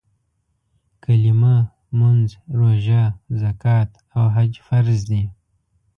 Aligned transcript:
کلیمه، 1.03 1.55
مونځ، 1.97 2.29
روژه، 2.57 3.03
زکات 3.41 3.89
او 4.17 4.23
حج 4.35 4.53
فرض 4.67 4.99
دي. 5.09 5.23